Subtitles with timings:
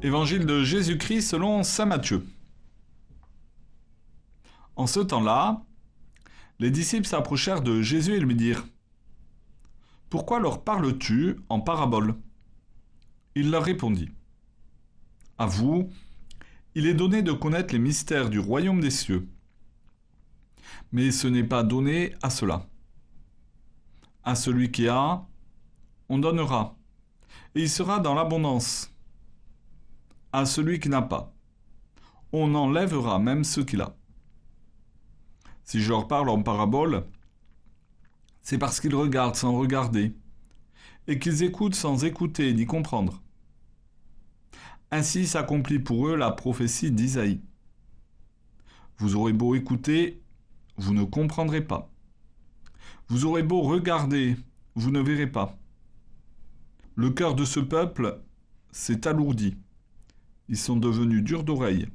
[0.00, 2.24] Évangile de Jésus-Christ selon Saint Matthieu.
[4.76, 5.64] En ce temps-là,
[6.60, 8.64] les disciples s'approchèrent de Jésus et lui dirent
[10.08, 12.14] Pourquoi leur parles-tu en parabole?
[13.34, 14.08] Il leur répondit
[15.36, 15.90] À vous,
[16.76, 19.28] il est donné de connaître les mystères du royaume des cieux.
[20.92, 22.64] Mais ce n'est pas donné à cela.
[24.22, 25.26] À celui qui a,
[26.08, 26.76] on donnera,
[27.56, 28.92] et il sera dans l'abondance
[30.32, 31.34] à celui qui n'a pas.
[32.32, 33.96] On enlèvera même ce qu'il a.
[35.64, 37.06] Si je leur parle en parabole,
[38.42, 40.14] c'est parce qu'ils regardent sans regarder,
[41.06, 43.22] et qu'ils écoutent sans écouter ni comprendre.
[44.90, 47.42] Ainsi s'accomplit pour eux la prophétie d'Isaïe.
[48.98, 50.22] Vous aurez beau écouter,
[50.76, 51.90] vous ne comprendrez pas.
[53.08, 54.36] Vous aurez beau regarder,
[54.74, 55.58] vous ne verrez pas.
[56.94, 58.22] Le cœur de ce peuple
[58.70, 59.56] s'est alourdi.
[60.48, 61.88] Ils sont devenus durs d'oreille.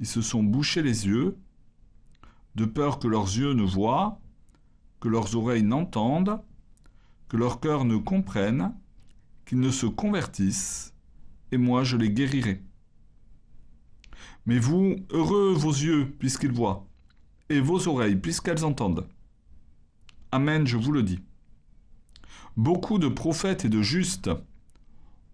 [0.00, 1.36] Ils se sont bouchés les yeux,
[2.54, 4.20] de peur que leurs yeux ne voient,
[5.00, 6.40] que leurs oreilles n'entendent,
[7.28, 8.74] que leur cœur ne comprenne,
[9.46, 10.92] qu'ils ne se convertissent,
[11.52, 12.62] et moi je les guérirai.
[14.46, 16.86] Mais vous, heureux vos yeux, puisqu'ils voient,
[17.48, 19.06] et vos oreilles, puisqu'elles entendent.
[20.32, 21.20] Amen, je vous le dis.
[22.56, 24.30] Beaucoup de prophètes et de justes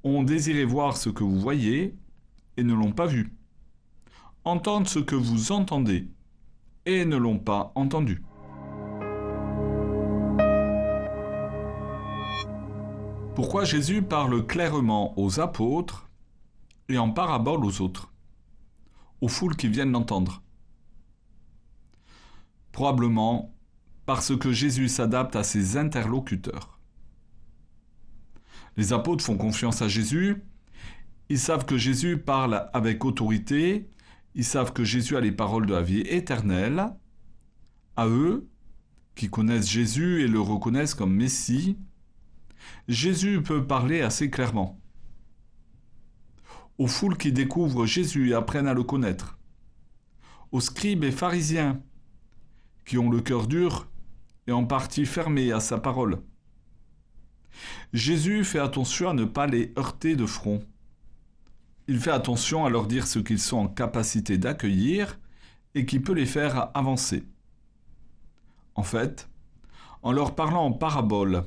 [0.04, 1.96] ont désiré voir ce que vous voyez
[2.56, 3.32] et ne l'ont pas vu,
[4.44, 6.08] entendre ce que vous entendez
[6.86, 8.22] et ne l'ont pas entendu.
[13.34, 16.08] Pourquoi Jésus parle clairement aux apôtres
[16.88, 18.12] et en parabole aux autres,
[19.20, 20.42] aux foules qui viennent l'entendre?
[22.70, 23.52] Probablement
[24.06, 26.78] parce que Jésus s'adapte à ses interlocuteurs.
[28.76, 30.44] Les apôtres font confiance à Jésus
[31.28, 33.88] ils savent que Jésus parle avec autorité,
[34.34, 36.86] ils savent que Jésus a les paroles de la vie éternelle.
[37.96, 38.48] À eux,
[39.14, 41.78] qui connaissent Jésus et le reconnaissent comme Messie,
[42.88, 44.80] Jésus peut parler assez clairement.
[46.78, 49.38] Aux foules qui découvrent Jésus et apprennent à le connaître.
[50.50, 51.80] Aux scribes et pharisiens
[52.84, 53.88] qui ont le cœur dur
[54.46, 56.20] et en partie fermé à sa parole.
[57.92, 60.60] Jésus fait attention à ne pas les heurter de front.
[61.86, 65.18] Il fait attention à leur dire ce qu'ils sont en capacité d'accueillir
[65.74, 67.24] et qui peut les faire avancer.
[68.74, 69.28] En fait,
[70.02, 71.44] en leur parlant en parabole,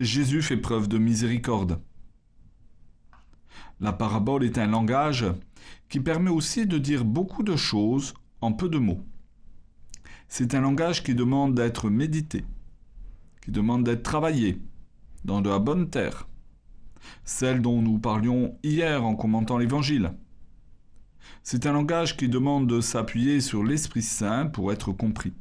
[0.00, 1.80] Jésus fait preuve de miséricorde.
[3.80, 5.26] La parabole est un langage
[5.88, 9.04] qui permet aussi de dire beaucoup de choses en peu de mots.
[10.28, 12.44] C'est un langage qui demande d'être médité,
[13.42, 14.60] qui demande d'être travaillé
[15.24, 16.27] dans de la bonne terre
[17.24, 20.12] celle dont nous parlions hier en commentant l'Évangile.
[21.42, 25.32] C'est un langage qui demande de s'appuyer sur l'Esprit Saint pour être compris.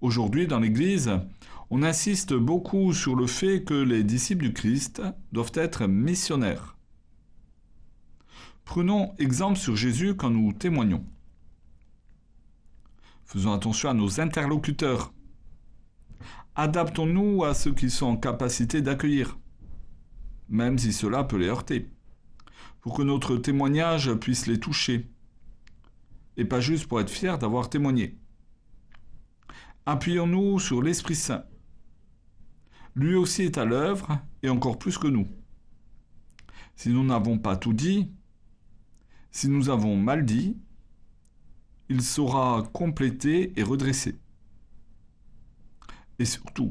[0.00, 1.12] Aujourd'hui, dans l'Église,
[1.70, 5.02] on insiste beaucoup sur le fait que les disciples du Christ
[5.32, 6.76] doivent être missionnaires.
[8.64, 11.04] Prenons exemple sur Jésus quand nous témoignons.
[13.24, 15.12] Faisons attention à nos interlocuteurs.
[16.54, 19.38] Adaptons-nous à ceux qui sont en capacité d'accueillir
[20.54, 21.90] même si cela peut les heurter,
[22.80, 25.10] pour que notre témoignage puisse les toucher,
[26.36, 28.16] et pas juste pour être fiers d'avoir témoigné.
[29.84, 31.44] Appuyons-nous sur l'Esprit Saint.
[32.94, 35.26] Lui aussi est à l'œuvre, et encore plus que nous.
[36.76, 38.12] Si nous n'avons pas tout dit,
[39.32, 40.56] si nous avons mal dit,
[41.88, 44.20] il saura compléter et redresser.
[46.20, 46.70] Et surtout,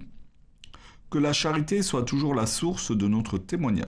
[1.14, 3.82] que la charité soit toujours la source de notre témoignage.